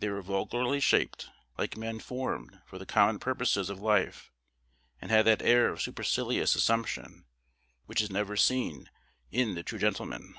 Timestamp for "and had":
5.00-5.24